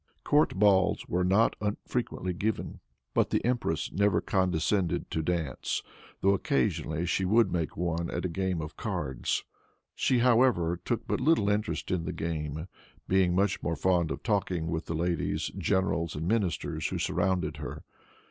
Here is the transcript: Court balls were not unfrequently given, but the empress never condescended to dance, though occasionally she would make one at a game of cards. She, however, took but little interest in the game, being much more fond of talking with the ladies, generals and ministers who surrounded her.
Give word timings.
Court 0.23 0.55
balls 0.57 1.07
were 1.07 1.23
not 1.23 1.55
unfrequently 1.61 2.33
given, 2.33 2.79
but 3.13 3.29
the 3.29 3.45
empress 3.45 3.91
never 3.91 4.19
condescended 4.19 5.11
to 5.11 5.21
dance, 5.21 5.83
though 6.21 6.33
occasionally 6.33 7.05
she 7.05 7.23
would 7.23 7.51
make 7.51 7.77
one 7.77 8.09
at 8.09 8.25
a 8.25 8.27
game 8.27 8.61
of 8.63 8.75
cards. 8.75 9.43
She, 9.93 10.17
however, 10.17 10.75
took 10.83 11.05
but 11.07 11.21
little 11.21 11.51
interest 11.51 11.91
in 11.91 12.05
the 12.05 12.13
game, 12.13 12.67
being 13.07 13.35
much 13.35 13.61
more 13.61 13.75
fond 13.75 14.09
of 14.09 14.23
talking 14.23 14.65
with 14.65 14.87
the 14.87 14.95
ladies, 14.95 15.51
generals 15.55 16.15
and 16.15 16.27
ministers 16.27 16.87
who 16.87 16.97
surrounded 16.97 17.57
her. 17.57 17.83